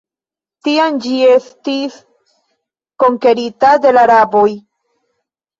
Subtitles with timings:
[0.67, 1.99] Tiam ĝi estis
[3.05, 4.47] konkerita de la araboj.